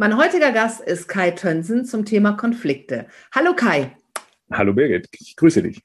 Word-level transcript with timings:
Mein 0.00 0.16
heutiger 0.16 0.52
Gast 0.52 0.80
ist 0.80 1.08
Kai 1.08 1.32
Tönsen 1.32 1.84
zum 1.84 2.04
Thema 2.04 2.34
Konflikte. 2.34 3.08
Hallo 3.34 3.52
Kai. 3.56 3.96
Hallo 4.48 4.72
Birgit, 4.72 5.08
ich 5.10 5.34
grüße 5.34 5.60
dich. 5.60 5.82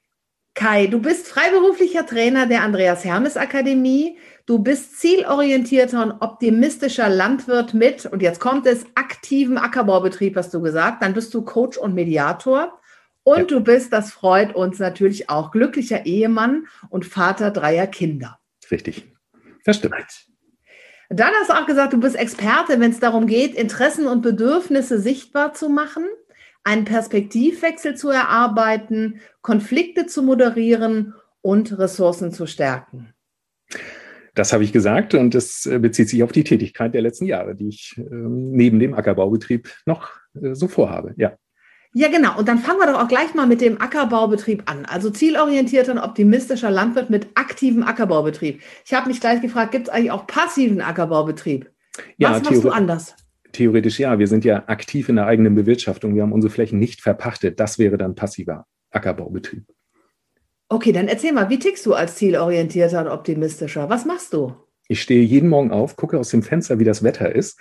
Kai, 0.54 0.86
du 0.86 1.00
bist 1.00 1.26
freiberuflicher 1.26 2.06
Trainer 2.06 2.46
der 2.46 2.62
Andreas 2.62 3.04
Hermes 3.04 3.36
Akademie. 3.36 4.16
Du 4.46 4.60
bist 4.60 5.00
zielorientierter 5.00 6.00
und 6.00 6.12
optimistischer 6.20 7.08
Landwirt 7.08 7.74
mit, 7.74 8.06
und 8.06 8.22
jetzt 8.22 8.38
kommt 8.38 8.66
es, 8.66 8.86
aktiven 8.94 9.58
Ackerbaubetrieb, 9.58 10.36
hast 10.36 10.54
du 10.54 10.60
gesagt. 10.60 11.02
Dann 11.02 11.12
bist 11.12 11.34
du 11.34 11.42
Coach 11.42 11.76
und 11.76 11.94
Mediator. 11.94 12.80
Und 13.24 13.50
ja. 13.50 13.58
du 13.58 13.60
bist, 13.62 13.92
das 13.92 14.12
freut 14.12 14.54
uns 14.54 14.78
natürlich 14.78 15.28
auch, 15.28 15.50
glücklicher 15.50 16.06
Ehemann 16.06 16.68
und 16.88 17.04
Vater 17.04 17.50
dreier 17.50 17.88
Kinder. 17.88 18.38
Richtig. 18.70 19.12
Das 19.64 19.78
stimmt. 19.78 19.96
Dann 21.10 21.32
hast 21.40 21.50
du 21.50 21.54
auch 21.54 21.66
gesagt, 21.66 21.92
du 21.92 22.00
bist 22.00 22.16
Experte, 22.16 22.80
wenn 22.80 22.90
es 22.90 23.00
darum 23.00 23.26
geht, 23.26 23.54
Interessen 23.54 24.06
und 24.06 24.22
Bedürfnisse 24.22 24.98
sichtbar 24.98 25.52
zu 25.52 25.68
machen, 25.68 26.04
einen 26.62 26.84
Perspektivwechsel 26.84 27.94
zu 27.94 28.10
erarbeiten, 28.10 29.20
Konflikte 29.42 30.06
zu 30.06 30.22
moderieren 30.22 31.14
und 31.42 31.78
Ressourcen 31.78 32.32
zu 32.32 32.46
stärken. 32.46 33.12
Das 34.34 34.52
habe 34.52 34.64
ich 34.64 34.72
gesagt 34.72 35.14
und 35.14 35.34
das 35.34 35.66
äh, 35.66 35.78
bezieht 35.78 36.08
sich 36.08 36.22
auf 36.22 36.32
die 36.32 36.42
Tätigkeit 36.42 36.92
der 36.92 37.02
letzten 37.02 37.26
Jahre, 37.26 37.54
die 37.54 37.68
ich 37.68 37.94
ähm, 37.98 38.50
neben 38.50 38.80
dem 38.80 38.94
Ackerbaubetrieb 38.94 39.70
noch 39.86 40.10
äh, 40.34 40.54
so 40.54 40.66
vorhabe. 40.66 41.14
Ja. 41.16 41.36
Ja, 41.96 42.08
genau. 42.08 42.36
Und 42.36 42.48
dann 42.48 42.58
fangen 42.58 42.80
wir 42.80 42.88
doch 42.88 43.00
auch 43.00 43.06
gleich 43.06 43.34
mal 43.34 43.46
mit 43.46 43.60
dem 43.60 43.80
Ackerbaubetrieb 43.80 44.68
an. 44.68 44.84
Also 44.84 45.10
zielorientierter 45.10 45.92
und 45.92 45.98
optimistischer 45.98 46.68
Landwirt 46.68 47.08
mit 47.08 47.28
aktivem 47.36 47.84
Ackerbaubetrieb. 47.84 48.60
Ich 48.84 48.92
habe 48.92 49.08
mich 49.08 49.20
gleich 49.20 49.40
gefragt, 49.40 49.70
gibt 49.70 49.86
es 49.86 49.94
eigentlich 49.94 50.10
auch 50.10 50.26
passiven 50.26 50.80
Ackerbaubetrieb? 50.80 51.70
Ja, 52.16 52.32
Was 52.32 52.42
machst 52.42 52.64
du 52.64 52.70
anders? 52.70 53.14
Theoretisch 53.52 54.00
ja. 54.00 54.18
Wir 54.18 54.26
sind 54.26 54.44
ja 54.44 54.64
aktiv 54.66 55.08
in 55.08 55.14
der 55.14 55.26
eigenen 55.26 55.54
Bewirtschaftung. 55.54 56.16
Wir 56.16 56.22
haben 56.22 56.32
unsere 56.32 56.52
Flächen 56.52 56.80
nicht 56.80 57.00
verpachtet. 57.00 57.60
Das 57.60 57.78
wäre 57.78 57.96
dann 57.96 58.16
passiver 58.16 58.66
Ackerbaubetrieb. 58.90 59.64
Okay, 60.68 60.90
dann 60.90 61.06
erzähl 61.06 61.32
mal, 61.32 61.48
wie 61.48 61.60
tickst 61.60 61.86
du 61.86 61.94
als 61.94 62.16
zielorientierter 62.16 63.02
und 63.02 63.08
optimistischer? 63.08 63.88
Was 63.88 64.04
machst 64.04 64.32
du? 64.32 64.56
Ich 64.86 65.00
stehe 65.00 65.22
jeden 65.22 65.48
Morgen 65.48 65.70
auf, 65.70 65.96
gucke 65.96 66.18
aus 66.18 66.28
dem 66.28 66.42
Fenster, 66.42 66.78
wie 66.78 66.84
das 66.84 67.02
Wetter 67.02 67.34
ist. 67.34 67.58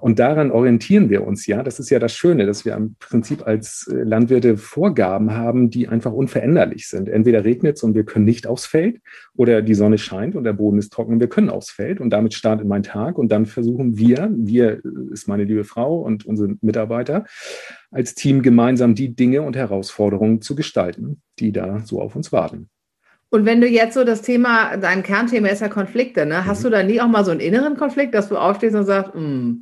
Und 0.00 0.18
daran 0.18 0.50
orientieren 0.50 1.10
wir 1.10 1.26
uns 1.26 1.46
ja. 1.46 1.62
Das 1.62 1.78
ist 1.78 1.90
ja 1.90 1.98
das 1.98 2.14
Schöne, 2.14 2.46
dass 2.46 2.64
wir 2.64 2.74
im 2.74 2.96
Prinzip 2.98 3.46
als 3.46 3.86
äh, 3.92 4.02
Landwirte 4.02 4.56
Vorgaben 4.56 5.32
haben, 5.32 5.68
die 5.68 5.88
einfach 5.88 6.12
unveränderlich 6.12 6.88
sind. 6.88 7.08
Entweder 7.08 7.44
regnet 7.44 7.76
es 7.76 7.82
und 7.82 7.94
wir 7.94 8.04
können 8.04 8.24
nicht 8.24 8.46
aufs 8.46 8.64
Feld 8.64 9.00
oder 9.36 9.60
die 9.60 9.74
Sonne 9.74 9.98
scheint 9.98 10.36
und 10.36 10.44
der 10.44 10.54
Boden 10.54 10.78
ist 10.78 10.90
trocken 10.90 11.12
und 11.12 11.20
wir 11.20 11.28
können 11.28 11.50
aufs 11.50 11.70
Feld. 11.70 12.00
Und 12.00 12.10
damit 12.10 12.32
startet 12.32 12.66
mein 12.66 12.82
Tag. 12.82 13.18
Und 13.18 13.30
dann 13.30 13.44
versuchen 13.44 13.98
wir, 13.98 14.30
wir 14.34 14.80
ist 15.12 15.28
meine 15.28 15.44
liebe 15.44 15.64
Frau 15.64 16.00
und 16.00 16.24
unsere 16.24 16.56
Mitarbeiter, 16.62 17.26
als 17.90 18.14
Team 18.14 18.42
gemeinsam 18.42 18.94
die 18.94 19.14
Dinge 19.14 19.42
und 19.42 19.54
Herausforderungen 19.54 20.40
zu 20.40 20.54
gestalten, 20.54 21.20
die 21.38 21.52
da 21.52 21.80
so 21.84 22.00
auf 22.00 22.16
uns 22.16 22.32
warten. 22.32 22.70
Und 23.34 23.46
wenn 23.46 23.60
du 23.60 23.66
jetzt 23.66 23.94
so 23.94 24.04
das 24.04 24.22
Thema, 24.22 24.76
dein 24.76 25.02
Kernthema 25.02 25.48
ist 25.48 25.60
ja 25.60 25.68
Konflikte, 25.68 26.24
ne? 26.24 26.46
Hast 26.46 26.60
mhm. 26.60 26.62
du 26.62 26.70
da 26.70 26.82
nie 26.84 27.00
auch 27.00 27.08
mal 27.08 27.24
so 27.24 27.32
einen 27.32 27.40
inneren 27.40 27.76
Konflikt, 27.76 28.14
dass 28.14 28.28
du 28.28 28.36
aufstehst 28.36 28.76
und 28.76 28.84
sagst, 28.84 29.12
mm. 29.12 29.54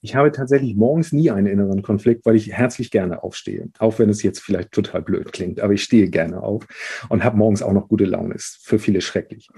Ich 0.00 0.16
habe 0.16 0.32
tatsächlich 0.32 0.74
morgens 0.74 1.12
nie 1.12 1.30
einen 1.30 1.46
inneren 1.46 1.82
Konflikt, 1.82 2.26
weil 2.26 2.34
ich 2.34 2.50
herzlich 2.50 2.90
gerne 2.90 3.22
aufstehe. 3.22 3.68
Auch 3.78 4.00
wenn 4.00 4.08
es 4.08 4.24
jetzt 4.24 4.40
vielleicht 4.40 4.72
total 4.72 5.00
blöd 5.00 5.32
klingt, 5.32 5.60
aber 5.60 5.74
ich 5.74 5.84
stehe 5.84 6.10
gerne 6.10 6.42
auf 6.42 6.66
und 7.08 7.22
habe 7.22 7.36
morgens 7.36 7.62
auch 7.62 7.72
noch 7.72 7.86
gute 7.86 8.04
Laune. 8.04 8.34
Ist 8.34 8.58
für 8.64 8.80
viele 8.80 9.00
schrecklich. 9.00 9.48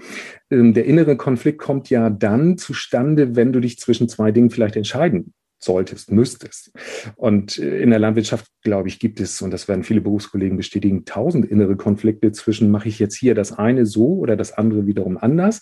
Ähm, 0.51 0.75
der 0.75 0.85
innere 0.85 1.17
Konflikt 1.17 1.57
kommt 1.57 1.89
ja 1.89 2.11
dann 2.11 2.59
zustande, 2.59 3.35
wenn 3.35 3.51
du 3.51 3.59
dich 3.59 3.79
zwischen 3.79 4.07
zwei 4.07 4.31
Dingen 4.31 4.51
vielleicht 4.51 4.75
entscheiden 4.75 5.33
solltest, 5.59 6.11
müsstest. 6.11 6.71
Und 7.15 7.57
äh, 7.57 7.81
in 7.81 7.89
der 7.89 7.99
Landwirtschaft, 7.99 8.47
glaube 8.61 8.87
ich, 8.87 8.99
gibt 8.99 9.19
es, 9.19 9.41
und 9.41 9.51
das 9.51 9.67
werden 9.67 9.83
viele 9.83 10.01
Berufskollegen 10.01 10.57
bestätigen, 10.57 11.05
tausend 11.05 11.45
innere 11.45 11.75
Konflikte 11.75 12.31
zwischen, 12.31 12.71
mache 12.71 12.89
ich 12.89 12.99
jetzt 12.99 13.15
hier 13.15 13.35
das 13.35 13.53
eine 13.53 13.85
so 13.85 14.17
oder 14.17 14.35
das 14.35 14.53
andere 14.53 14.85
wiederum 14.85 15.17
anders. 15.17 15.61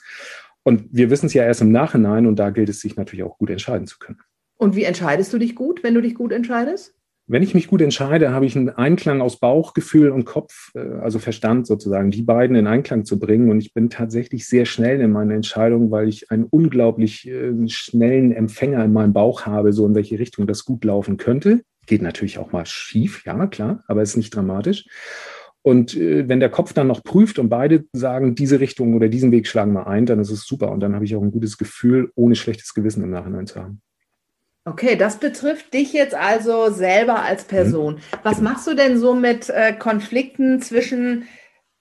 Und 0.64 0.86
wir 0.92 1.09
wissen 1.09 1.26
es 1.26 1.34
ja 1.34 1.44
erst 1.44 1.62
im 1.62 1.72
Nachhinein 1.72 2.26
und 2.26 2.38
da 2.38 2.50
gilt 2.50 2.70
es 2.70 2.80
sich 2.80 2.96
natürlich 2.96 3.24
auch 3.24 3.38
gut 3.38 3.50
entscheiden 3.50 3.88
zu 3.88 4.00
können. 4.00 4.20
Und 4.56 4.76
wie 4.76 4.84
entscheidest 4.84 5.34
du 5.34 5.38
dich 5.38 5.56
gut, 5.56 5.84
wenn 5.84 5.94
du 5.94 6.02
dich 6.02 6.16
gut 6.16 6.31
entscheidest? 6.31 6.96
Wenn 7.33 7.41
ich 7.41 7.55
mich 7.55 7.66
gut 7.66 7.81
entscheide, 7.81 8.31
habe 8.31 8.45
ich 8.45 8.55
einen 8.55 8.69
Einklang 8.69 9.19
aus 9.19 9.39
Bauchgefühl 9.39 10.11
und 10.11 10.23
Kopf, 10.23 10.69
äh, 10.75 10.81
also 11.01 11.17
Verstand 11.17 11.66
sozusagen, 11.66 12.11
die 12.11 12.21
beiden 12.21 12.55
in 12.55 12.67
Einklang 12.67 13.05
zu 13.05 13.17
bringen. 13.17 13.49
Und 13.49 13.59
ich 13.59 13.73
bin 13.73 13.89
tatsächlich 13.89 14.45
sehr 14.47 14.66
schnell 14.66 15.01
in 15.01 15.11
meiner 15.11 15.33
Entscheidung, 15.33 15.89
weil 15.89 16.07
ich 16.07 16.29
einen 16.29 16.44
unglaublich 16.44 17.27
äh, 17.27 17.51
schnellen 17.69 18.33
Empfänger 18.33 18.85
in 18.85 18.94
meinem 18.94 19.13
Bauch 19.13 19.47
habe, 19.47 19.73
so 19.73 19.83
in 19.88 19.95
welche 19.95 20.19
Richtung 20.19 20.45
das 20.45 20.63
gut 20.63 20.85
laufen 20.85 21.17
könnte. 21.17 21.63
Geht 21.88 22.03
natürlich 22.03 22.38
auch 22.38 22.51
mal 22.51 22.67
schief, 22.67 23.25
ja, 23.25 23.47
klar, 23.47 23.83
aber 23.88 24.03
ist 24.03 24.15
nicht 24.15 24.35
dramatisch. 24.35 24.85
Und 25.63 25.97
äh, 25.97 26.29
wenn 26.29 26.39
der 26.39 26.50
Kopf 26.50 26.73
dann 26.73 26.85
noch 26.85 27.03
prüft 27.03 27.39
und 27.39 27.50
beide 27.50 27.85
sagen, 27.94 28.35
diese 28.35 28.59
Richtung 28.59 28.94
oder 28.94 29.09
diesen 29.09 29.31
Weg 29.31 29.47
schlagen 29.47 29.73
wir 29.73 29.88
ein, 29.88 30.05
dann 30.05 30.19
ist 30.19 30.29
es 30.29 30.45
super. 30.45 30.71
Und 30.71 30.81
dann 30.81 30.94
habe 30.94 31.05
ich 31.05 31.15
auch 31.15 31.23
ein 31.23 31.31
gutes 31.31 31.57
Gefühl, 31.57 32.11
ohne 32.13 32.35
schlechtes 32.35 32.75
Gewissen 32.75 33.01
im 33.01 33.09
Nachhinein 33.09 33.47
zu 33.47 33.59
haben. 33.59 33.81
Okay, 34.66 34.96
das 34.96 35.19
betrifft 35.19 35.74
dich 35.74 35.91
jetzt 35.91 36.16
also 36.16 36.69
selber 36.69 37.22
als 37.22 37.44
Person. 37.44 37.96
Mhm. 37.96 38.00
Was 38.24 38.40
machst 38.40 38.66
du 38.66 38.75
denn 38.75 38.97
so 38.97 39.13
mit 39.13 39.50
äh, 39.50 39.74
Konflikten 39.74 40.62
zwischen, 40.62 41.28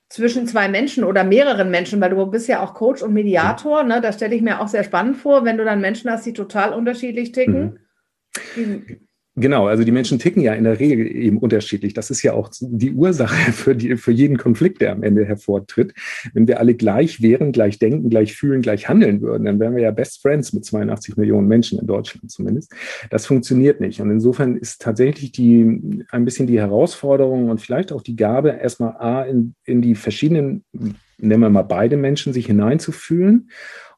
zwischen 0.08 0.48
zwei 0.48 0.68
Menschen 0.68 1.04
oder 1.04 1.22
mehreren 1.22 1.70
Menschen? 1.70 2.00
Weil 2.00 2.10
du 2.10 2.26
bist 2.26 2.48
ja 2.48 2.60
auch 2.60 2.74
Coach 2.74 3.02
und 3.02 3.12
Mediator. 3.12 3.84
Ne? 3.84 4.00
Das 4.00 4.16
stelle 4.16 4.34
ich 4.34 4.42
mir 4.42 4.60
auch 4.60 4.68
sehr 4.68 4.82
spannend 4.82 5.16
vor, 5.16 5.44
wenn 5.44 5.58
du 5.58 5.64
dann 5.64 5.80
Menschen 5.80 6.10
hast, 6.10 6.26
die 6.26 6.32
total 6.32 6.72
unterschiedlich 6.72 7.30
ticken. 7.30 7.78
Mhm. 8.56 9.08
Genau, 9.34 9.66
also 9.66 9.82
die 9.82 9.92
Menschen 9.92 10.18
ticken 10.18 10.42
ja 10.42 10.52
in 10.52 10.64
der 10.64 10.78
Regel 10.78 11.06
eben 11.06 11.38
unterschiedlich. 11.38 11.94
Das 11.94 12.10
ist 12.10 12.22
ja 12.22 12.34
auch 12.34 12.50
die 12.60 12.92
Ursache 12.92 13.52
für, 13.52 13.74
die, 13.74 13.96
für 13.96 14.12
jeden 14.12 14.36
Konflikt, 14.36 14.82
der 14.82 14.92
am 14.92 15.02
Ende 15.02 15.24
hervortritt. 15.24 15.94
Wenn 16.34 16.46
wir 16.46 16.60
alle 16.60 16.74
gleich 16.74 17.22
wären, 17.22 17.52
gleich 17.52 17.78
denken, 17.78 18.10
gleich 18.10 18.34
fühlen, 18.34 18.60
gleich 18.60 18.90
handeln 18.90 19.22
würden, 19.22 19.44
dann 19.44 19.58
wären 19.58 19.74
wir 19.74 19.82
ja 19.82 19.90
Best 19.90 20.20
Friends 20.20 20.52
mit 20.52 20.66
82 20.66 21.16
Millionen 21.16 21.48
Menschen 21.48 21.78
in 21.78 21.86
Deutschland 21.86 22.30
zumindest. 22.30 22.74
Das 23.08 23.24
funktioniert 23.24 23.80
nicht. 23.80 24.02
Und 24.02 24.10
insofern 24.10 24.56
ist 24.56 24.82
tatsächlich 24.82 25.32
die, 25.32 26.04
ein 26.10 26.24
bisschen 26.26 26.46
die 26.46 26.60
Herausforderung 26.60 27.48
und 27.48 27.62
vielleicht 27.62 27.90
auch 27.90 28.02
die 28.02 28.16
Gabe, 28.16 28.50
erstmal 28.50 28.96
A, 28.98 29.22
in, 29.22 29.54
in 29.64 29.80
die 29.80 29.94
verschiedenen, 29.94 30.64
nennen 31.16 31.40
wir 31.40 31.48
mal 31.48 31.62
beide 31.62 31.96
Menschen, 31.96 32.34
sich 32.34 32.46
hineinzufühlen 32.46 33.48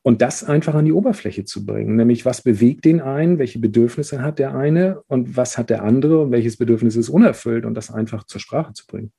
und 0.04 0.20
das 0.20 0.44
einfach 0.44 0.74
an 0.74 0.84
die 0.84 0.92
Oberfläche 0.92 1.46
zu 1.46 1.64
bringen, 1.64 1.96
nämlich 1.96 2.26
was 2.26 2.42
bewegt 2.42 2.84
den 2.84 3.00
einen, 3.00 3.38
welche 3.38 3.58
Bedürfnisse 3.58 4.20
hat 4.20 4.38
der 4.38 4.54
eine 4.54 5.00
und 5.08 5.34
was 5.36 5.56
hat 5.56 5.70
der 5.70 5.82
andere 5.82 6.20
und 6.20 6.30
welches 6.30 6.58
Bedürfnis 6.58 6.94
ist 6.94 7.08
unerfüllt 7.08 7.64
und 7.64 7.74
das 7.74 7.90
einfach 7.90 8.24
zur 8.24 8.38
Sprache 8.38 8.74
zu 8.74 8.86
bringen. 8.86 9.12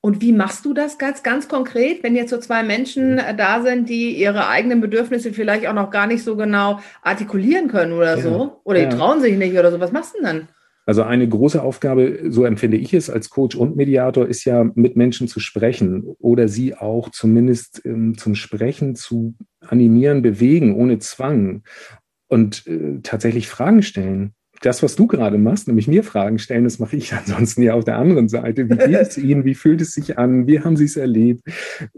Und 0.00 0.20
wie 0.20 0.32
machst 0.32 0.64
du 0.64 0.74
das 0.74 0.98
ganz, 0.98 1.22
ganz 1.22 1.48
konkret, 1.48 2.02
wenn 2.02 2.16
jetzt 2.16 2.30
so 2.30 2.38
zwei 2.38 2.64
Menschen 2.64 3.14
mhm. 3.14 3.36
da 3.36 3.62
sind, 3.62 3.88
die 3.88 4.16
ihre 4.16 4.48
eigenen 4.48 4.80
Bedürfnisse 4.80 5.32
vielleicht 5.32 5.66
auch 5.68 5.72
noch 5.72 5.90
gar 5.90 6.08
nicht 6.08 6.24
so 6.24 6.36
genau 6.36 6.80
artikulieren 7.02 7.68
können 7.68 7.92
oder 7.92 8.16
ja, 8.16 8.22
so? 8.22 8.60
Oder 8.64 8.82
ja. 8.82 8.88
die 8.88 8.96
trauen 8.96 9.20
sich 9.20 9.36
nicht 9.36 9.56
oder 9.56 9.70
so? 9.70 9.78
Was 9.78 9.92
machst 9.92 10.14
du 10.14 10.18
denn 10.18 10.26
dann? 10.26 10.48
Also 10.88 11.02
eine 11.02 11.28
große 11.28 11.62
Aufgabe, 11.62 12.30
so 12.30 12.46
empfinde 12.46 12.78
ich 12.78 12.94
es 12.94 13.10
als 13.10 13.28
Coach 13.28 13.54
und 13.54 13.76
Mediator, 13.76 14.26
ist 14.26 14.46
ja 14.46 14.64
mit 14.74 14.96
Menschen 14.96 15.28
zu 15.28 15.38
sprechen 15.38 16.02
oder 16.18 16.48
sie 16.48 16.74
auch 16.74 17.10
zumindest 17.10 17.82
ähm, 17.84 18.16
zum 18.16 18.34
Sprechen 18.34 18.96
zu 18.96 19.34
animieren, 19.68 20.22
bewegen, 20.22 20.74
ohne 20.74 20.98
Zwang 20.98 21.62
und 22.28 22.66
äh, 22.66 23.00
tatsächlich 23.02 23.48
Fragen 23.48 23.82
stellen. 23.82 24.32
Das, 24.60 24.82
was 24.82 24.96
du 24.96 25.06
gerade 25.06 25.38
machst, 25.38 25.68
nämlich 25.68 25.86
mir 25.86 26.02
Fragen 26.02 26.40
stellen, 26.40 26.64
das 26.64 26.80
mache 26.80 26.96
ich 26.96 27.12
ansonsten 27.14 27.62
ja 27.62 27.74
auf 27.74 27.84
der 27.84 27.96
anderen 27.96 28.28
Seite. 28.28 28.68
Wie 28.68 28.76
geht 28.76 29.00
es 29.00 29.16
Ihnen? 29.18 29.44
Wie 29.44 29.54
fühlt 29.54 29.80
es 29.80 29.92
sich 29.92 30.18
an? 30.18 30.46
Wie 30.46 30.60
haben 30.60 30.76
Sie 30.76 30.84
es 30.84 30.96
erlebt? 30.96 31.42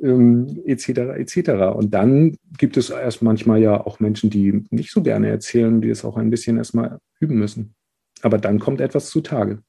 Ähm, 0.02 0.60
etc. 0.66 0.88
etc. 0.88 1.50
Und 1.74 1.94
dann 1.94 2.36
gibt 2.58 2.76
es 2.76 2.90
erst 2.90 3.22
manchmal 3.22 3.60
ja 3.60 3.80
auch 3.80 4.00
Menschen, 4.00 4.30
die 4.30 4.64
nicht 4.70 4.92
so 4.92 5.02
gerne 5.02 5.28
erzählen, 5.28 5.80
die 5.80 5.88
es 5.88 6.04
auch 6.04 6.16
ein 6.16 6.30
bisschen 6.30 6.58
erstmal 6.58 6.98
üben 7.18 7.38
müssen. 7.38 7.74
Aber 8.22 8.38
dann 8.38 8.58
kommt 8.58 8.80
etwas 8.80 9.08
zutage. 9.08 9.62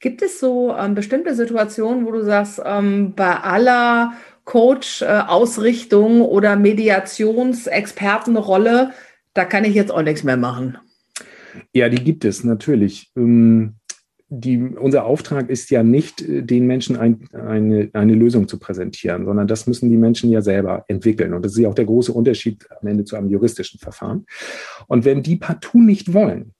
Gibt 0.00 0.22
es 0.22 0.40
so 0.40 0.74
ähm, 0.74 0.94
bestimmte 0.94 1.34
Situationen, 1.34 2.06
wo 2.06 2.12
du 2.12 2.24
sagst, 2.24 2.62
ähm, 2.64 3.14
bei 3.14 3.40
aller 3.40 4.14
Coach-Ausrichtung 4.46 6.20
äh, 6.20 6.22
oder 6.22 6.56
Mediationsexpertenrolle, 6.56 8.92
da 9.34 9.44
kann 9.44 9.66
ich 9.66 9.74
jetzt 9.74 9.92
auch 9.92 10.00
nichts 10.00 10.24
mehr 10.24 10.38
machen? 10.38 10.78
Ja, 11.74 11.90
die 11.90 12.02
gibt 12.02 12.24
es 12.24 12.44
natürlich. 12.44 13.10
Ähm, 13.16 13.74
die, 14.28 14.58
unser 14.58 15.04
Auftrag 15.04 15.50
ist 15.50 15.70
ja 15.70 15.82
nicht, 15.82 16.22
äh, 16.22 16.42
den 16.42 16.66
Menschen 16.66 16.96
ein, 16.96 17.28
eine, 17.32 17.90
eine 17.92 18.14
Lösung 18.14 18.48
zu 18.48 18.58
präsentieren, 18.58 19.24
sondern 19.24 19.46
das 19.46 19.66
müssen 19.66 19.90
die 19.90 19.96
Menschen 19.96 20.30
ja 20.30 20.42
selber 20.42 20.84
entwickeln. 20.88 21.34
Und 21.34 21.44
das 21.44 21.52
ist 21.52 21.58
ja 21.58 21.68
auch 21.68 21.74
der 21.74 21.84
große 21.84 22.12
Unterschied 22.12 22.66
am 22.80 22.88
Ende 22.88 23.04
zu 23.04 23.16
einem 23.16 23.28
juristischen 23.28 23.78
Verfahren. 23.78 24.26
Und 24.86 25.04
wenn 25.04 25.22
die 25.22 25.36
partout 25.36 25.80
nicht 25.80 26.12
wollen, 26.12 26.52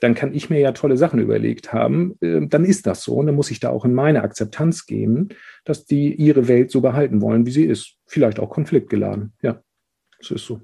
dann 0.00 0.14
kann 0.14 0.34
ich 0.34 0.50
mir 0.50 0.60
ja 0.60 0.72
tolle 0.72 0.96
Sachen 0.96 1.20
überlegt 1.20 1.72
haben, 1.72 2.16
äh, 2.20 2.46
dann 2.46 2.64
ist 2.64 2.86
das 2.86 3.02
so. 3.02 3.14
Und 3.14 3.26
dann 3.26 3.34
muss 3.34 3.50
ich 3.50 3.60
da 3.60 3.70
auch 3.70 3.84
in 3.84 3.94
meine 3.94 4.22
Akzeptanz 4.22 4.86
gehen, 4.86 5.30
dass 5.64 5.84
die 5.84 6.14
ihre 6.14 6.48
Welt 6.48 6.70
so 6.70 6.80
behalten 6.80 7.20
wollen, 7.22 7.46
wie 7.46 7.50
sie 7.50 7.64
ist. 7.64 7.96
Vielleicht 8.06 8.38
auch 8.38 8.50
konfliktgeladen. 8.50 9.32
Ja, 9.42 9.60
das 10.18 10.30
ist 10.30 10.46
so. 10.46 10.60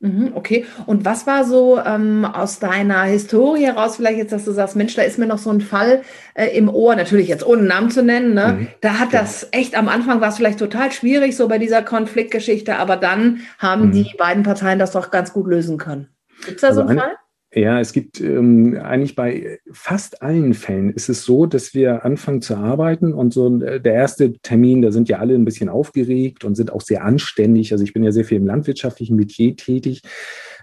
Mhm, 0.00 0.32
okay, 0.34 0.66
und 0.84 1.06
was 1.06 1.26
war 1.26 1.44
so 1.44 1.78
ähm, 1.78 2.26
aus 2.26 2.58
deiner 2.58 3.04
Historie 3.04 3.64
heraus, 3.64 3.96
vielleicht 3.96 4.18
jetzt, 4.18 4.32
dass 4.32 4.44
du 4.44 4.52
sagst, 4.52 4.76
Mensch, 4.76 4.94
da 4.94 5.02
ist 5.02 5.18
mir 5.18 5.26
noch 5.26 5.38
so 5.38 5.48
ein 5.48 5.62
Fall 5.62 6.02
äh, 6.34 6.48
im 6.48 6.68
Ohr, 6.68 6.94
natürlich 6.94 7.28
jetzt 7.28 7.46
ohne 7.46 7.62
Namen 7.62 7.90
zu 7.90 8.02
nennen, 8.02 8.34
ne? 8.34 8.56
Mhm. 8.58 8.68
da 8.82 8.98
hat 8.98 9.14
das 9.14 9.48
echt 9.52 9.74
am 9.74 9.88
Anfang 9.88 10.20
war 10.20 10.28
es 10.28 10.36
vielleicht 10.36 10.58
total 10.58 10.92
schwierig, 10.92 11.36
so 11.36 11.48
bei 11.48 11.56
dieser 11.56 11.80
Konfliktgeschichte, 11.80 12.76
aber 12.76 12.96
dann 12.96 13.40
haben 13.58 13.86
mhm. 13.86 13.92
die 13.92 14.14
beiden 14.18 14.42
Parteien 14.42 14.78
das 14.78 14.90
doch 14.90 15.10
ganz 15.10 15.32
gut 15.32 15.46
lösen 15.46 15.78
können. 15.78 16.08
Gibt 16.44 16.56
es 16.56 16.60
da 16.60 16.68
also 16.68 16.82
so 16.82 16.88
einen 16.88 16.98
Fall? 16.98 17.16
Ja, 17.54 17.78
es 17.78 17.92
gibt 17.92 18.20
ähm, 18.20 18.76
eigentlich 18.82 19.14
bei 19.14 19.60
fast 19.70 20.22
allen 20.22 20.54
Fällen 20.54 20.90
ist 20.90 21.08
es 21.08 21.24
so, 21.24 21.46
dass 21.46 21.72
wir 21.72 22.04
anfangen 22.04 22.42
zu 22.42 22.56
arbeiten 22.56 23.12
und 23.14 23.32
so 23.32 23.60
äh, 23.60 23.80
der 23.80 23.94
erste 23.94 24.32
Termin, 24.40 24.82
da 24.82 24.90
sind 24.90 25.08
ja 25.08 25.18
alle 25.18 25.36
ein 25.36 25.44
bisschen 25.44 25.68
aufgeregt 25.68 26.44
und 26.44 26.56
sind 26.56 26.72
auch 26.72 26.80
sehr 26.80 27.04
anständig. 27.04 27.70
Also 27.70 27.84
ich 27.84 27.92
bin 27.92 28.02
ja 28.02 28.10
sehr 28.10 28.24
viel 28.24 28.38
im 28.38 28.46
landwirtschaftlichen 28.46 29.14
Metier 29.14 29.56
tätig. 29.56 30.02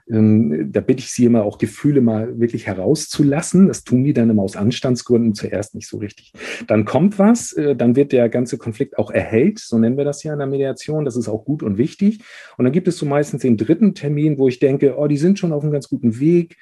Ähm, 0.10 0.70
da 0.74 0.82
bitte 0.82 1.00
ich 1.00 1.14
Sie 1.14 1.24
immer 1.24 1.46
auch 1.46 1.60
Gefühle 1.60 2.02
mal 2.02 2.38
wirklich 2.42 2.68
herauszulassen. 2.68 3.70
Das 3.70 3.86
tun 3.86 4.04
die 4.04 4.14
dann 4.14 4.30
immer 4.30 4.44
aus 4.44 4.58
Anstandsgründen 4.58 5.34
zuerst 5.34 5.76
nicht 5.76 5.88
so 5.88 5.98
richtig. 5.98 6.34
Dann 6.68 6.84
kommt 6.84 7.18
was, 7.18 7.54
äh, 7.54 7.74
dann 7.74 7.96
wird 7.96 8.12
der 8.12 8.28
ganze 8.28 8.58
Konflikt 8.58 8.98
auch 8.98 9.12
erhellt, 9.12 9.60
so 9.60 9.78
nennen 9.78 9.96
wir 9.96 10.04
das 10.04 10.24
ja 10.24 10.34
in 10.34 10.40
der 10.40 10.48
Mediation. 10.48 11.06
Das 11.06 11.16
ist 11.16 11.30
auch 11.30 11.46
gut 11.46 11.64
und 11.64 11.78
wichtig. 11.78 12.20
Und 12.58 12.66
dann 12.66 12.74
gibt 12.74 12.90
es 12.90 12.98
so 12.98 13.06
meistens 13.06 13.44
den 13.44 13.56
dritten 13.56 13.96
Termin, 13.96 14.38
wo 14.38 14.50
ich 14.50 14.60
denke, 14.60 14.98
oh, 14.98 15.08
die 15.08 15.18
sind 15.18 15.40
schon 15.40 15.54
auf 15.54 15.64
einem 15.64 15.72
ganz 15.72 15.88
guten 15.88 16.20
Weg 16.20 16.58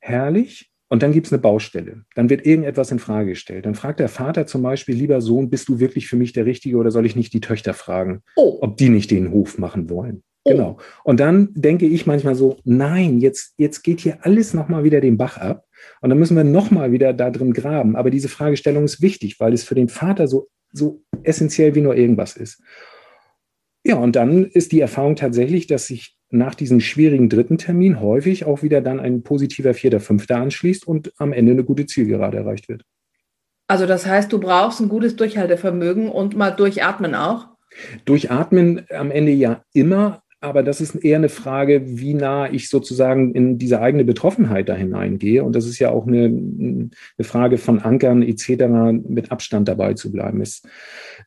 herrlich. 0.00 0.70
Und 0.88 1.04
dann 1.04 1.12
gibt 1.12 1.26
es 1.26 1.32
eine 1.32 1.40
Baustelle. 1.40 2.02
Dann 2.16 2.28
wird 2.30 2.44
irgendetwas 2.44 2.90
in 2.90 2.98
Frage 2.98 3.30
gestellt. 3.30 3.64
Dann 3.64 3.76
fragt 3.76 4.00
der 4.00 4.08
Vater 4.08 4.46
zum 4.46 4.62
Beispiel, 4.62 4.96
lieber 4.96 5.20
Sohn, 5.20 5.48
bist 5.48 5.68
du 5.68 5.78
wirklich 5.78 6.08
für 6.08 6.16
mich 6.16 6.32
der 6.32 6.46
Richtige 6.46 6.78
oder 6.78 6.90
soll 6.90 7.06
ich 7.06 7.14
nicht 7.14 7.32
die 7.32 7.40
Töchter 7.40 7.74
fragen, 7.74 8.22
oh. 8.34 8.58
ob 8.60 8.76
die 8.76 8.88
nicht 8.88 9.12
den 9.12 9.30
Hof 9.30 9.56
machen 9.56 9.88
wollen? 9.88 10.24
Oh. 10.42 10.50
Genau. 10.50 10.78
Und 11.04 11.20
dann 11.20 11.50
denke 11.54 11.86
ich 11.86 12.06
manchmal 12.06 12.34
so, 12.34 12.56
nein, 12.64 13.20
jetzt, 13.20 13.54
jetzt 13.56 13.82
geht 13.82 14.00
hier 14.00 14.18
alles 14.22 14.52
nochmal 14.52 14.82
wieder 14.82 15.00
den 15.00 15.16
Bach 15.16 15.38
ab. 15.38 15.64
Und 16.00 16.10
dann 16.10 16.18
müssen 16.18 16.36
wir 16.36 16.42
nochmal 16.42 16.90
wieder 16.90 17.12
da 17.12 17.30
drin 17.30 17.52
graben. 17.52 17.94
Aber 17.94 18.10
diese 18.10 18.28
Fragestellung 18.28 18.84
ist 18.84 19.00
wichtig, 19.00 19.38
weil 19.38 19.52
es 19.52 19.62
für 19.62 19.76
den 19.76 19.88
Vater 19.88 20.26
so, 20.26 20.48
so 20.72 21.04
essentiell 21.22 21.76
wie 21.76 21.82
nur 21.82 21.96
irgendwas 21.96 22.36
ist. 22.36 22.60
Ja, 23.84 23.96
und 23.96 24.16
dann 24.16 24.44
ist 24.44 24.72
die 24.72 24.80
Erfahrung 24.80 25.14
tatsächlich, 25.14 25.68
dass 25.68 25.86
sich 25.86 26.16
nach 26.30 26.54
diesem 26.54 26.80
schwierigen 26.80 27.28
dritten 27.28 27.58
Termin 27.58 28.00
häufig 28.00 28.44
auch 28.44 28.62
wieder 28.62 28.80
dann 28.80 29.00
ein 29.00 29.22
positiver 29.22 29.74
vierter, 29.74 30.00
fünfter 30.00 30.36
anschließt 30.36 30.86
und 30.86 31.12
am 31.18 31.32
Ende 31.32 31.52
eine 31.52 31.64
gute 31.64 31.86
Zielgerade 31.86 32.38
erreicht 32.38 32.68
wird. 32.68 32.84
Also 33.66 33.86
das 33.86 34.06
heißt, 34.06 34.32
du 34.32 34.40
brauchst 34.40 34.80
ein 34.80 34.88
gutes 34.88 35.16
Durchhaltevermögen 35.16 36.08
und 36.08 36.36
mal 36.36 36.50
durchatmen 36.50 37.14
auch? 37.14 37.48
Durchatmen 38.04 38.86
am 38.90 39.10
Ende 39.10 39.32
ja 39.32 39.62
immer, 39.72 40.22
aber 40.40 40.62
das 40.62 40.80
ist 40.80 40.94
eher 40.94 41.18
eine 41.18 41.28
Frage, 41.28 41.82
wie 41.84 42.14
nah 42.14 42.50
ich 42.50 42.70
sozusagen 42.70 43.34
in 43.34 43.58
diese 43.58 43.80
eigene 43.80 44.04
Betroffenheit 44.04 44.70
da 44.70 44.74
hineingehe. 44.74 45.44
Und 45.44 45.54
das 45.54 45.66
ist 45.66 45.78
ja 45.78 45.90
auch 45.90 46.06
eine, 46.06 46.24
eine 46.24 46.90
Frage 47.20 47.58
von 47.58 47.80
Ankern 47.80 48.22
etc. 48.22 48.64
mit 49.06 49.30
Abstand 49.30 49.68
dabei 49.68 49.94
zu 49.94 50.10
bleiben. 50.10 50.40
Es, 50.40 50.62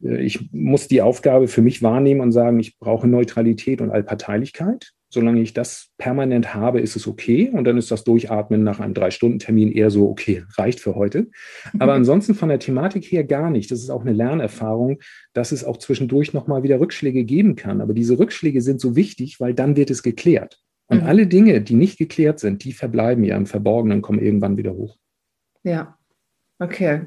äh, 0.03 0.23
ich 0.23 0.51
muss 0.51 0.87
die 0.87 1.03
Aufgabe 1.03 1.47
für 1.47 1.61
mich 1.61 1.83
wahrnehmen 1.83 2.21
und 2.21 2.31
sagen, 2.31 2.59
ich 2.59 2.79
brauche 2.79 3.07
Neutralität 3.07 3.81
und 3.81 3.91
Allparteilichkeit. 3.91 4.93
Solange 5.13 5.41
ich 5.41 5.53
das 5.53 5.91
permanent 5.99 6.55
habe, 6.55 6.81
ist 6.81 6.95
es 6.95 7.07
okay. 7.07 7.51
Und 7.53 7.65
dann 7.65 7.77
ist 7.77 7.91
das 7.91 8.03
Durchatmen 8.03 8.63
nach 8.63 8.79
einem 8.79 8.95
Drei-Stunden-Termin 8.95 9.71
eher 9.71 9.91
so, 9.91 10.09
okay, 10.09 10.43
reicht 10.57 10.79
für 10.79 10.95
heute. 10.95 11.27
Aber 11.79 11.93
ansonsten 11.93 12.33
von 12.33 12.49
der 12.49 12.57
Thematik 12.57 13.05
her 13.05 13.23
gar 13.23 13.51
nicht. 13.51 13.69
Das 13.69 13.79
ist 13.79 13.91
auch 13.91 14.01
eine 14.01 14.11
Lernerfahrung, 14.11 14.99
dass 15.33 15.51
es 15.51 15.63
auch 15.63 15.77
zwischendurch 15.77 16.33
nochmal 16.33 16.63
wieder 16.63 16.79
Rückschläge 16.79 17.25
geben 17.25 17.55
kann. 17.55 17.79
Aber 17.79 17.93
diese 17.93 18.17
Rückschläge 18.17 18.61
sind 18.61 18.81
so 18.81 18.95
wichtig, 18.95 19.39
weil 19.39 19.53
dann 19.53 19.75
wird 19.75 19.91
es 19.91 20.01
geklärt. 20.01 20.59
Und 20.87 21.01
mhm. 21.01 21.07
alle 21.07 21.27
Dinge, 21.27 21.61
die 21.61 21.75
nicht 21.75 21.99
geklärt 21.99 22.39
sind, 22.39 22.63
die 22.63 22.73
verbleiben 22.73 23.23
ja 23.23 23.37
im 23.37 23.45
Verborgenen, 23.45 24.01
kommen 24.01 24.19
irgendwann 24.19 24.57
wieder 24.57 24.73
hoch. 24.73 24.97
Ja, 25.61 25.95
okay. 26.57 27.01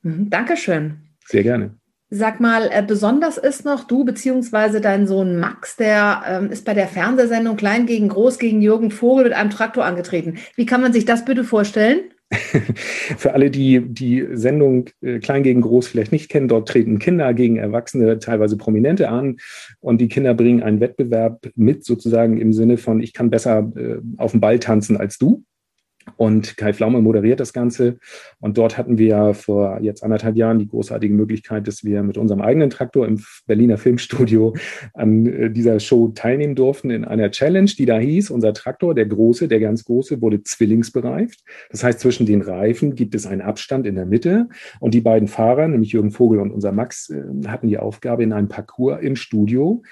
Mhm. 0.00 0.30
Dankeschön. 0.30 1.02
Sehr 1.26 1.42
gerne. 1.42 1.78
Sag 2.14 2.40
mal, 2.40 2.68
äh, 2.70 2.84
besonders 2.86 3.38
ist 3.38 3.64
noch 3.64 3.84
du 3.84 4.04
beziehungsweise 4.04 4.82
dein 4.82 5.06
Sohn 5.06 5.40
Max, 5.40 5.76
der 5.76 6.22
ähm, 6.28 6.50
ist 6.50 6.66
bei 6.66 6.74
der 6.74 6.86
Fernsehsendung 6.86 7.56
Klein 7.56 7.86
gegen 7.86 8.08
Groß 8.08 8.38
gegen 8.38 8.60
Jürgen 8.60 8.90
Vogel 8.90 9.24
mit 9.24 9.32
einem 9.32 9.48
Traktor 9.48 9.86
angetreten. 9.86 10.36
Wie 10.54 10.66
kann 10.66 10.82
man 10.82 10.92
sich 10.92 11.06
das 11.06 11.24
bitte 11.24 11.42
vorstellen? 11.42 12.00
Für 13.16 13.32
alle, 13.32 13.50
die 13.50 13.80
die 13.80 14.26
Sendung 14.34 14.90
äh, 15.00 15.20
Klein 15.20 15.42
gegen 15.42 15.62
Groß 15.62 15.88
vielleicht 15.88 16.12
nicht 16.12 16.28
kennen, 16.28 16.48
dort 16.48 16.68
treten 16.68 16.98
Kinder 16.98 17.32
gegen 17.32 17.56
Erwachsene, 17.56 18.18
teilweise 18.18 18.58
Prominente 18.58 19.08
an 19.08 19.38
und 19.80 19.98
die 19.98 20.08
Kinder 20.08 20.34
bringen 20.34 20.62
einen 20.62 20.80
Wettbewerb 20.80 21.48
mit, 21.54 21.86
sozusagen 21.86 22.36
im 22.36 22.52
Sinne 22.52 22.76
von, 22.76 23.00
ich 23.00 23.14
kann 23.14 23.30
besser 23.30 23.72
äh, 23.74 23.96
auf 24.18 24.32
dem 24.32 24.40
Ball 24.40 24.58
tanzen 24.58 24.98
als 24.98 25.16
du. 25.16 25.44
Und 26.16 26.56
Kai 26.56 26.72
Flaume 26.72 27.00
moderiert 27.00 27.40
das 27.40 27.52
Ganze. 27.52 27.98
Und 28.40 28.58
dort 28.58 28.78
hatten 28.78 28.98
wir 28.98 29.06
ja 29.06 29.32
vor 29.32 29.80
jetzt 29.80 30.02
anderthalb 30.02 30.36
Jahren 30.36 30.58
die 30.58 30.68
großartige 30.68 31.14
Möglichkeit, 31.14 31.66
dass 31.66 31.84
wir 31.84 32.02
mit 32.02 32.18
unserem 32.18 32.40
eigenen 32.40 32.70
Traktor 32.70 33.06
im 33.06 33.22
Berliner 33.46 33.78
Filmstudio 33.78 34.54
an 34.94 35.26
äh, 35.26 35.50
dieser 35.50 35.80
Show 35.80 36.08
teilnehmen 36.08 36.54
durften 36.54 36.90
in 36.90 37.04
einer 37.04 37.30
Challenge, 37.30 37.70
die 37.76 37.86
da 37.86 37.98
hieß, 37.98 38.30
unser 38.30 38.52
Traktor, 38.54 38.94
der 38.94 39.06
große, 39.06 39.48
der 39.48 39.60
ganz 39.60 39.84
große, 39.84 40.20
wurde 40.20 40.42
zwillingsbereift. 40.42 41.40
Das 41.70 41.84
heißt, 41.84 42.00
zwischen 42.00 42.26
den 42.26 42.42
Reifen 42.42 42.94
gibt 42.94 43.14
es 43.14 43.26
einen 43.26 43.40
Abstand 43.40 43.86
in 43.86 43.94
der 43.94 44.06
Mitte. 44.06 44.48
Und 44.80 44.94
die 44.94 45.00
beiden 45.00 45.28
Fahrer, 45.28 45.68
nämlich 45.68 45.92
Jürgen 45.92 46.10
Vogel 46.10 46.40
und 46.40 46.50
unser 46.50 46.72
Max, 46.72 47.10
äh, 47.10 47.22
hatten 47.46 47.68
die 47.68 47.78
Aufgabe, 47.78 48.22
in 48.22 48.32
einem 48.32 48.48
Parcours 48.48 49.00
im 49.02 49.16
Studio 49.16 49.82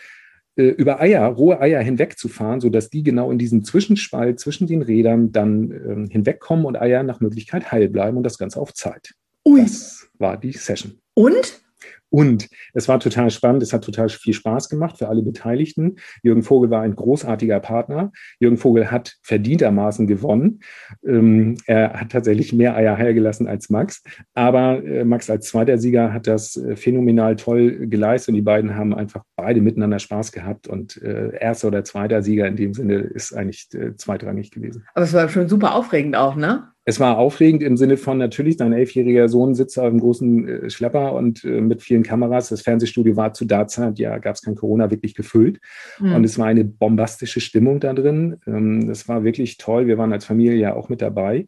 über 0.57 1.01
Eier, 1.01 1.25
rohe 1.27 1.61
Eier 1.61 1.81
hinwegzufahren, 1.81 2.61
sodass 2.61 2.91
die 2.91 3.03
genau 3.03 3.31
in 3.31 3.39
diesem 3.39 3.65
Zwischenspalt 3.65 4.41
zwischen 4.41 4.67
den 4.67 4.83
Rädern 4.83 5.33
dann 5.33 5.71
ähm, 5.71 6.09
hinwegkommen 6.11 6.67
und 6.67 6.77
Eier 6.77 7.03
nach 7.03 7.21
Möglichkeit 7.21 7.73
heil 7.73 7.89
bleiben 7.89 8.17
und 8.17 8.25
das 8.25 8.37
Ganze 8.37 8.61
auf 8.61 8.75
Zeit. 8.75 9.15
Ui. 9.45 9.63
Das 9.63 10.09
war 10.19 10.37
die 10.37 10.53
Session. 10.53 10.99
Und? 11.15 11.63
Und 12.11 12.49
es 12.75 12.89
war 12.89 12.99
total 12.99 13.31
spannend, 13.31 13.63
es 13.63 13.73
hat 13.73 13.85
total 13.85 14.09
viel 14.09 14.35
Spaß 14.35 14.69
gemacht 14.69 14.99
für 14.99 15.09
alle 15.09 15.23
Beteiligten. 15.23 15.97
Jürgen 16.23 16.43
Vogel 16.43 16.69
war 16.69 16.83
ein 16.83 16.97
großartiger 16.97 17.61
Partner. 17.61 18.11
Jürgen 18.41 18.57
Vogel 18.57 18.91
hat 18.91 19.17
verdientermaßen 19.23 20.09
gewonnen. 20.09 20.61
Ähm, 21.07 21.57
er 21.67 21.93
hat 21.93 22.11
tatsächlich 22.11 22.53
mehr 22.53 22.75
Eier 22.75 22.99
heilgelassen 22.99 23.47
als 23.47 23.71
Max. 23.71 24.03
Aber 24.35 24.85
äh, 24.85 25.05
Max 25.05 25.31
als 25.31 25.47
zweiter 25.47 25.79
Sieger 25.79 26.13
hat 26.13 26.27
das 26.27 26.57
äh, 26.57 26.75
phänomenal 26.75 27.37
toll 27.37 27.87
geleistet 27.87 28.31
und 28.31 28.35
die 28.35 28.43
beiden 28.43 28.75
haben 28.75 28.93
einfach 28.93 29.23
beide 29.41 29.61
miteinander 29.61 29.99
Spaß 29.99 30.33
gehabt. 30.33 30.69
Und 30.69 31.01
äh, 31.03 31.37
erster 31.39 31.69
oder 31.69 31.85
zweiter 31.85 32.23
Sieger 32.23 32.47
in 32.47 32.57
dem 32.57 32.75
Sinne 32.75 32.97
ist 32.97 33.33
eigentlich 33.33 33.69
äh, 33.75 33.97
zweitrangig 33.97 34.51
gewesen. 34.51 34.87
Aber 34.95 35.05
es 35.05 35.13
war 35.13 35.29
schon 35.29 35.49
super 35.49 35.75
aufregend 35.75 36.17
auch, 36.17 36.37
ne? 36.37 36.71
Es 36.87 36.99
war 36.99 37.19
aufregend 37.19 37.63
im 37.63 37.77
Sinne 37.77 37.99
von 37.99 38.17
natürlich, 38.17 38.57
dein 38.57 38.73
elfjähriger 38.73 39.29
Sohn 39.29 39.55
sitzt 39.55 39.79
auf 39.79 39.85
einem 39.85 40.01
großen 40.01 40.49
äh, 40.49 40.71
Schlepper 40.71 41.13
und 41.13 41.45
äh, 41.45 41.61
mit 41.61 41.83
vielen 41.83 42.03
Kameras. 42.03 42.49
Das 42.49 42.63
Fernsehstudio 42.63 43.17
war 43.17 43.35
zu 43.35 43.45
der 43.45 43.67
Zeit, 43.67 43.99
ja, 43.99 44.17
gab 44.19 44.35
es 44.35 44.43
kein 44.43 44.55
Corona, 44.55 44.91
wirklich 44.91 45.15
gefüllt. 45.15 45.61
Mhm. 46.01 46.15
Und 46.15 46.25
es 46.25 46.39
war 46.39 46.47
eine 46.47 46.65
bombastische 46.65 47.41
Stimmung 47.41 47.81
da 47.81 47.93
drin. 47.93 48.39
Ähm, 48.47 48.89
das 48.89 49.09
war 49.09 49.25
wirklich 49.25 49.59
toll. 49.59 49.87
Wir 49.87 49.99
waren 49.99 50.13
als 50.13 50.25
Familie 50.25 50.57
ja 50.57 50.75
auch 50.75 50.89
mit 50.89 51.03
dabei. 51.03 51.47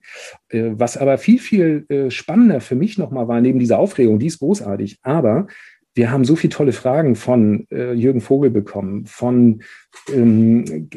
Äh, 0.50 0.72
was 0.74 0.96
aber 0.96 1.18
viel, 1.18 1.38
viel 1.38 2.10
spannender 2.10 2.60
für 2.60 2.74
mich 2.74 2.98
nochmal 2.98 3.26
war, 3.26 3.40
neben 3.40 3.58
dieser 3.58 3.78
Aufregung, 3.78 4.18
die 4.18 4.26
ist 4.26 4.38
großartig, 4.38 4.98
aber 5.02 5.46
wir 5.94 6.10
haben 6.10 6.24
so 6.24 6.36
viele 6.36 6.52
tolle 6.52 6.72
Fragen 6.72 7.16
von 7.16 7.66
äh, 7.70 7.92
Jürgen 7.92 8.20
Vogel 8.20 8.50
bekommen, 8.50 9.04
von 9.06 9.62
ähm, 10.12 10.88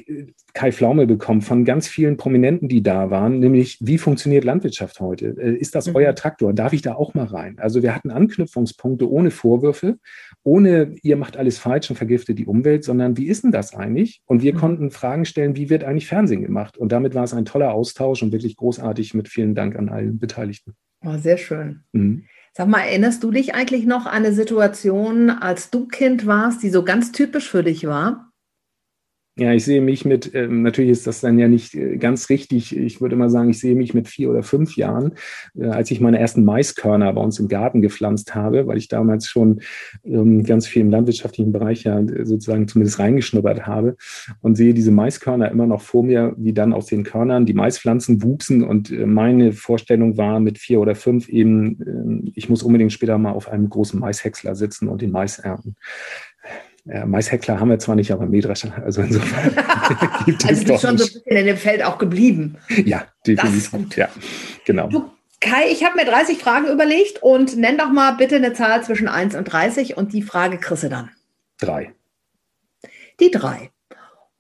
Kai 0.54 0.72
Flaume 0.72 1.06
bekommen, 1.06 1.42
von 1.42 1.66
ganz 1.66 1.88
vielen 1.88 2.16
Prominenten, 2.16 2.70
die 2.70 2.82
da 2.82 3.10
waren, 3.10 3.40
nämlich 3.40 3.78
wie 3.82 3.98
funktioniert 3.98 4.46
Landwirtschaft 4.46 5.02
heute? 5.02 5.36
Äh, 5.38 5.56
ist 5.56 5.76
das 5.76 5.88
mhm. 5.88 5.98
euer 5.98 6.16
Traktor? 6.16 6.54
Darf 6.54 6.72
ich 6.72 6.82
da 6.82 6.96
auch 6.96 7.14
mal 7.14 7.26
rein? 7.26 7.60
Also 7.60 7.84
wir 7.84 7.94
hatten 7.94 8.10
Anknüpfungspunkte 8.10 9.10
ohne 9.10 9.32
Vorwürfe, 9.32 9.98
ohne 10.44 10.96
ihr 11.04 11.18
macht 11.18 11.36
alles 11.36 11.58
falsch 11.58 11.90
und 11.90 11.98
vergiftet 11.98 12.40
die 12.40 12.46
Umwelt, 12.46 12.86
sondern 12.86 13.18
wie 13.18 13.28
ist 13.28 13.44
denn 13.44 13.52
das 13.52 13.76
eigentlich? 13.76 14.22
Und 14.26 14.44
wir 14.44 14.54
mhm. 14.54 14.58
konnten 14.58 14.92
Fragen 14.92 15.26
stellen, 15.26 15.58
wie 15.58 15.70
wird 15.70 15.84
eigentlich 15.84 16.08
Fernsehen 16.08 16.42
gemacht? 16.42 16.78
Und 16.78 16.94
damit 16.94 17.16
war 17.16 17.26
es 17.26 17.34
ein 17.34 17.46
toller 17.46 17.74
Austausch 17.74 18.24
und 18.24 18.32
wirklich 18.32 18.56
großartig 18.56 19.14
mit 19.14 19.28
vielen 19.28 19.56
Dank 19.56 19.76
an 19.76 19.90
allen 19.90 20.20
Beteiligten. 20.20 20.76
Oh, 21.04 21.18
sehr 21.18 21.38
schön. 21.38 21.84
Mhm. 21.92 22.24
Sag 22.58 22.68
mal, 22.70 22.80
erinnerst 22.80 23.22
du 23.24 23.32
dich 23.32 23.54
eigentlich 23.54 23.86
noch 23.86 24.06
an 24.06 24.26
eine 24.26 24.34
Situation, 24.34 25.30
als 25.30 25.70
du 25.72 25.88
Kind 25.88 26.26
warst, 26.26 26.64
die 26.64 26.70
so 26.70 26.84
ganz 26.84 27.12
typisch 27.12 27.50
für 27.50 27.64
dich 27.64 27.86
war? 27.86 28.32
Ja, 29.38 29.52
ich 29.52 29.66
sehe 29.66 29.82
mich 29.82 30.06
mit, 30.06 30.34
ähm, 30.34 30.62
natürlich 30.62 30.92
ist 30.92 31.08
das 31.08 31.20
dann 31.20 31.38
ja 31.38 31.50
nicht 31.50 31.76
äh, 31.76 31.98
ganz 31.98 32.30
richtig. 32.30 32.74
Ich 32.74 33.02
würde 33.02 33.18
mal 33.18 33.30
sagen, 33.30 33.50
ich 33.50 33.60
sehe 33.60 33.76
mich 33.76 33.94
mit 33.94 34.08
vier 34.08 34.30
oder 34.30 34.44
fünf 34.44 34.78
Jahren, 34.78 35.16
äh, 35.60 35.66
als 35.66 35.92
ich 35.92 36.00
meine 36.00 36.20
ersten 36.20 36.46
Maiskörner 36.46 37.12
bei 37.12 37.20
uns 37.20 37.38
im 37.38 37.50
Garten 37.50 37.82
gepflanzt 37.82 38.34
habe, 38.34 38.66
weil 38.66 38.78
ich 38.78 38.88
damals 38.88 39.28
schon 39.28 39.60
ähm, 40.06 40.46
ganz 40.46 40.68
viel 40.68 40.84
im 40.84 40.90
landwirtschaftlichen 40.90 41.52
Bereich 41.52 41.84
ja 41.84 42.02
sozusagen 42.24 42.70
zumindest 42.70 42.98
reingeschnuppert 42.98 43.68
habe 43.68 43.98
und 44.40 44.56
sehe 44.56 44.74
diese 44.74 44.92
Maiskörner 44.92 45.52
immer 45.52 45.68
noch 45.68 45.82
vor 45.82 46.06
mir, 46.06 46.34
wie 46.38 46.54
dann 46.54 46.72
aus 46.72 46.86
den 46.86 47.04
Körnern 47.04 47.46
die 47.46 47.54
Maispflanzen 47.54 48.24
wuchsen. 48.24 48.64
Und 48.64 48.90
äh, 48.90 49.06
meine 49.06 49.52
Vorstellung 49.52 50.16
war 50.16 50.40
mit 50.40 50.60
vier 50.60 50.80
oder 50.80 50.96
fünf 50.96 51.28
eben, 51.28 52.24
äh, 52.26 52.32
ich 52.36 52.48
muss 52.48 52.64
unbedingt 52.64 52.94
später 52.94 53.18
mal 53.18 53.34
auf 53.34 53.50
einem 53.50 53.68
großen 53.68 54.00
Maishäcksler 54.00 54.56
sitzen 54.56 54.88
und 54.88 55.02
den 55.02 55.12
Mais 55.12 55.40
ernten. 55.40 55.76
Ja, 56.86 57.06
Maisheckler 57.06 57.60
haben 57.60 57.70
wir 57.70 57.80
zwar 57.80 57.96
nicht, 57.96 58.12
aber 58.12 58.28
Mähdrescher. 58.28 58.72
Also 58.84 59.02
insofern 59.02 59.56
gibt 60.26 60.46
also 60.46 60.62
es 60.62 60.68
doch 60.68 60.80
schon 60.80 60.96
nicht. 60.96 61.14
so 61.14 61.20
ein 61.20 61.24
bisschen 61.24 61.38
in 61.38 61.46
dem 61.48 61.58
Feld 61.58 61.84
auch 61.84 61.98
geblieben. 61.98 62.58
Ja, 62.86 63.08
definitiv. 63.26 63.98
Ja, 63.98 64.08
genau. 64.66 64.88
Du, 64.88 65.10
Kai, 65.42 65.70
ich 65.72 65.84
habe 65.84 65.96
mir 65.96 66.06
30 66.06 66.38
Fragen 66.38 66.68
überlegt 66.68 67.22
und 67.22 67.58
nenn 67.58 67.78
doch 67.78 67.92
mal 67.92 68.12
bitte 68.12 68.36
eine 68.36 68.54
Zahl 68.54 68.84
zwischen 68.84 69.08
1 69.08 69.36
und 69.36 69.46
30 69.46 69.98
und 69.98 70.14
die 70.14 70.22
Frage 70.22 70.58
kriegst 70.58 70.84
du 70.84 70.90
dann. 70.90 71.10
Drei. 71.60 71.94
Die 73.20 73.32
drei. 73.32 73.72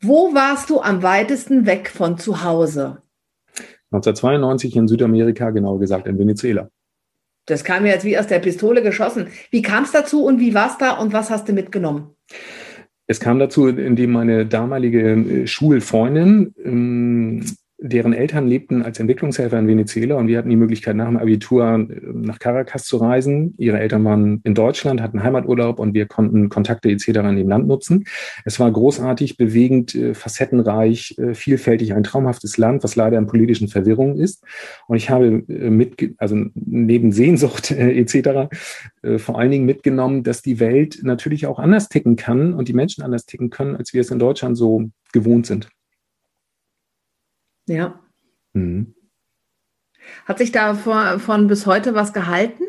Wo 0.02 0.34
warst 0.34 0.70
du 0.70 0.82
am 0.82 1.02
weitesten 1.02 1.66
weg 1.66 1.90
von 1.90 2.18
zu 2.18 2.44
Hause? 2.44 3.02
1992 3.92 4.75
in 4.75 4.88
Südamerika, 4.88 5.50
genauer 5.52 5.80
gesagt 5.80 6.08
in 6.08 6.20
Venezuela. 6.20 6.70
Das 7.46 7.64
kam 7.64 7.84
mir 7.84 7.90
jetzt 7.90 8.06
wie 8.06 8.18
aus 8.18 8.28
der 8.28 8.40
Pistole 8.40 8.82
geschossen. 8.82 9.28
Wie 9.52 9.62
kam 9.62 9.84
es 9.84 9.92
dazu 9.92 10.25
und 10.25 10.40
wie 10.40 10.54
war 10.54 10.70
es 10.70 10.78
da 10.78 10.92
und 10.94 11.14
was 11.14 11.30
hast 11.30 11.48
du 11.48 11.54
mitgenommen? 11.54 12.16
Es 13.08 13.20
kam 13.20 13.38
dazu, 13.38 13.68
indem 13.68 14.12
meine 14.12 14.46
damalige 14.46 15.12
äh, 15.12 15.48
Schulfreundin 15.48 16.56
ähm, 16.64 17.46
deren 17.77 18.13
Eltern 18.13 18.48
lebten 18.48 18.84
als 18.84 19.00
Entwicklungshelfer 19.00 19.60
in 19.60 19.67
Venezuela 19.67 20.15
und 20.15 20.27
wir 20.27 20.38
hatten 20.38 20.50
die 20.50 20.55
Möglichkeit, 20.55 20.96
nach 20.96 21.08
dem 21.08 21.17
Abitur 21.17 21.65
äh, 21.65 21.88
nach 22.13 22.39
Caracas 22.39 22.86
zu 22.86 22.98
reisen. 22.98 23.53
Ihre 23.58 23.79
Eltern 23.79 24.03
waren 24.05 24.39
in 24.44 24.55
Deutschland, 24.55 25.01
hatten 25.01 25.24
Heimaturlaub 25.24 25.79
und 25.79 25.94
wir 25.94 26.05
konnten 26.05 26.50
Kontakte 26.50 26.89
etc. 26.89 27.08
in 27.08 27.36
dem 27.36 27.50
Land 27.50 27.67
nutzen. 27.67 28.05
Es 28.46 28.60
war 28.60 28.72
großartig, 28.72 29.38
bewegend, 29.38 29.94
äh, 29.94 30.13
facettenreich, 30.13 31.15
äh, 31.17 31.34
vielfältig, 31.34 31.94
ein 31.94 32.03
traumhaftes 32.03 32.58
Land, 32.58 32.84
was 32.84 32.96
leider 32.96 33.17
in 33.17 33.27
politischen 33.27 33.67
Verwirrungen 33.67 34.20
ist. 34.20 34.44
Und 34.88 34.96
ich 34.96 35.10
habe 35.10 35.44
mit, 35.48 36.15
also 36.17 36.46
neben 36.53 37.12
Sehnsucht 37.12 37.72
etc. 37.72 38.48
vor 39.17 39.39
allen 39.39 39.51
Dingen 39.51 39.65
mitgenommen, 39.65 40.24
dass 40.24 40.41
die 40.41 40.60
Welt 40.60 41.00
natürlich 41.03 41.46
auch 41.48 41.60
anders 41.60 41.89
ticken 41.89 42.15
kann 42.15 42.53
und 42.53 42.67
die 42.67 42.74
Menschen 42.74 43.03
anders 43.03 43.25
ticken 43.25 43.50
können, 43.50 43.75
als 43.75 43.94
wir 43.94 44.01
es 44.01 44.12
in 44.12 44.20
Deutschland 44.20 44.58
so 44.58 44.89
gewohnt 45.12 45.46
sind. 45.46 45.70
Ja. 47.68 48.00
Mhm. 48.54 48.96
Hat 50.26 50.38
sich 50.38 50.52
da 50.52 50.76
von 50.76 51.48
bis 51.48 51.66
heute 51.66 51.96
was 51.96 52.14
gehalten? 52.14 52.64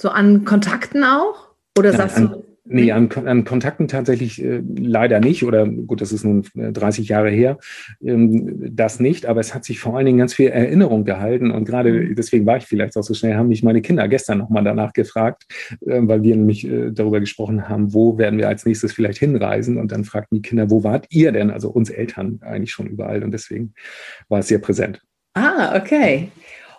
So 0.00 0.10
an 0.10 0.44
Kontakten 0.44 1.04
auch? 1.04 1.54
Oder 1.76 1.92
sagst 1.92 2.16
an, 2.16 2.30
du? 2.30 2.49
Nee, 2.72 2.92
an, 2.92 3.10
an 3.26 3.44
Kontakten 3.44 3.88
tatsächlich 3.88 4.42
äh, 4.42 4.62
leider 4.76 5.18
nicht. 5.18 5.42
Oder 5.42 5.66
gut, 5.66 6.00
das 6.00 6.12
ist 6.12 6.24
nun 6.24 6.44
30 6.54 7.10
äh, 7.10 7.12
Jahre 7.12 7.30
her, 7.30 7.58
ähm, 8.00 8.74
das 8.74 9.00
nicht. 9.00 9.26
Aber 9.26 9.40
es 9.40 9.54
hat 9.54 9.64
sich 9.64 9.80
vor 9.80 9.96
allen 9.96 10.06
Dingen 10.06 10.18
ganz 10.18 10.34
viel 10.34 10.50
Erinnerung 10.50 11.04
gehalten. 11.04 11.50
Und 11.50 11.64
gerade 11.64 11.92
mhm. 11.92 12.14
deswegen 12.14 12.46
war 12.46 12.58
ich 12.58 12.64
vielleicht 12.64 12.96
auch 12.96 13.02
so 13.02 13.12
schnell, 13.12 13.34
haben 13.34 13.48
mich 13.48 13.64
meine 13.64 13.82
Kinder 13.82 14.06
gestern 14.06 14.38
nochmal 14.38 14.62
danach 14.62 14.92
gefragt, 14.92 15.46
äh, 15.84 16.00
weil 16.02 16.22
wir 16.22 16.36
nämlich 16.36 16.64
äh, 16.64 16.92
darüber 16.92 17.18
gesprochen 17.18 17.68
haben, 17.68 17.92
wo 17.92 18.18
werden 18.18 18.38
wir 18.38 18.46
als 18.46 18.64
nächstes 18.64 18.92
vielleicht 18.92 19.18
hinreisen. 19.18 19.76
Und 19.76 19.90
dann 19.90 20.04
fragten 20.04 20.36
die 20.36 20.42
Kinder, 20.42 20.70
wo 20.70 20.84
wart 20.84 21.06
ihr 21.10 21.32
denn? 21.32 21.50
Also 21.50 21.70
uns 21.70 21.90
Eltern 21.90 22.38
eigentlich 22.42 22.70
schon 22.70 22.86
überall. 22.86 23.24
Und 23.24 23.32
deswegen 23.32 23.74
war 24.28 24.38
es 24.38 24.48
sehr 24.48 24.58
präsent. 24.58 25.00
Ah, 25.34 25.76
okay. 25.76 26.28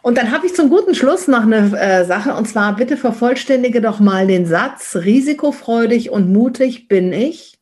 Und 0.01 0.17
dann 0.17 0.31
habe 0.31 0.48
ich 0.48 0.55
zum 0.55 0.70
guten 0.70 0.96
Schluss 0.96 1.27
noch 1.27 1.43
eine 1.43 1.77
äh, 1.79 2.05
Sache, 2.05 2.34
und 2.34 2.48
zwar 2.48 2.75
bitte 2.75 2.98
vervollständige 2.98 3.81
doch 3.81 4.00
mal 4.00 4.25
den 4.25 4.46
Satz, 4.46 4.96
risikofreudig 4.96 6.10
und 6.10 6.31
mutig 6.31 6.88
bin 6.88 7.13
ich. 7.13 7.60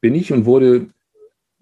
Bin 0.00 0.14
ich 0.14 0.32
und 0.32 0.46
wurde 0.46 0.86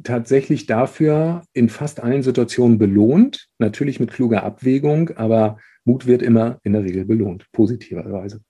tatsächlich 0.03 0.67
dafür 0.67 1.43
in 1.53 1.69
fast 1.69 2.03
allen 2.03 2.23
Situationen 2.23 2.79
belohnt, 2.79 3.49
natürlich 3.59 4.01
mit 4.01 4.13
kluger 4.13 4.45
Abwägung, 4.45 5.11
aber 5.17 5.59
Mut 5.85 6.07
wird 6.07 6.23
immer 6.23 6.59
in 6.63 6.73
der 6.73 6.85
Regel 6.85 7.05
belohnt, 7.05 7.47
positiverweise. 7.53 8.41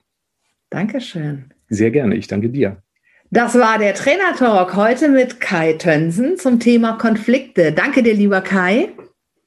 Dankeschön. 0.69 1.53
Sehr 1.69 1.91
gerne, 1.91 2.17
ich 2.17 2.29
danke 2.29 2.51
dir. 2.51 2.83
Das 3.31 3.55
war 3.55 3.79
der 3.79 3.95
Trainer-Talk 3.95 4.75
heute 4.75 5.09
mit 5.09 5.41
Kai 5.41 5.75
Tönsen 5.75 6.37
zum 6.37 6.61
Thema 6.61 6.95
Konflikte. 6.99 7.73
Danke 7.73 8.03
dir, 8.03 8.15
lieber 8.15 8.41
Kai. 8.41 8.89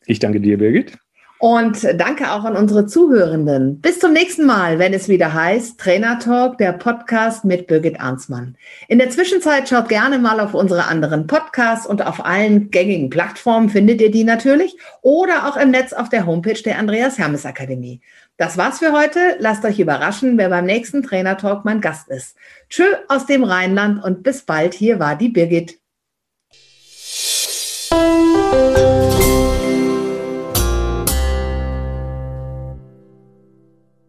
Ich 0.06 0.20
danke 0.20 0.40
dir, 0.40 0.58
Birgit. 0.58 0.98
Und 1.44 1.86
danke 2.00 2.32
auch 2.32 2.46
an 2.46 2.56
unsere 2.56 2.86
Zuhörenden. 2.86 3.82
Bis 3.82 4.00
zum 4.00 4.14
nächsten 4.14 4.46
Mal, 4.46 4.80
wenn 4.80 4.94
es 4.94 5.10
wieder 5.10 5.34
heißt 5.34 5.78
Trainer 5.78 6.18
Talk, 6.18 6.58
der 6.58 6.72
Podcast 6.72 7.44
mit 7.44 7.68
Birgit 7.68 8.00
Arnsmann. 8.00 8.56
In 8.88 8.98
der 8.98 9.10
Zwischenzeit 9.10 9.68
schaut 9.68 9.90
gerne 9.90 10.20
mal 10.20 10.40
auf 10.40 10.54
unsere 10.54 10.86
anderen 10.86 11.28
Podcasts 11.28 11.86
und 11.86 12.08
auf 12.08 12.26
allen 12.26 12.72
gängigen 12.72 13.10
Plattformen 13.10 13.68
findet 13.68 14.00
ihr 14.00 14.10
die 14.10 14.24
natürlich 14.24 14.78
oder 15.02 15.50
auch 15.50 15.58
im 15.58 15.72
Netz 15.72 15.92
auf 15.92 16.08
der 16.08 16.26
Homepage 16.26 16.64
der 16.64 16.80
Andreas 16.80 17.18
Hermes 17.18 17.46
Akademie. 17.46 18.00
Das 18.38 18.58
war's 18.58 18.80
für 18.80 18.94
heute. 18.94 19.36
Lasst 19.40 19.66
euch 19.66 19.82
überraschen, 19.82 20.38
wer 20.38 20.48
beim 20.48 20.64
nächsten 20.64 21.04
Trainer 21.04 21.36
Talk 21.36 21.66
mein 21.66 21.82
Gast 21.82 22.08
ist. 22.08 22.38
Tschö 22.70 22.86
aus 23.10 23.26
dem 23.26 23.44
Rheinland 23.44 24.02
und 24.02 24.24
bis 24.24 24.44
bald. 24.44 24.74
Hier 24.74 24.98
war 24.98 25.18
die 25.18 25.28
Birgit. 25.28 25.78